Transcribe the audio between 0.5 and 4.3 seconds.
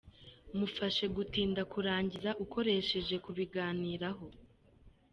Mufashe gutinda kurangiza ukoresheje ku biganiraho.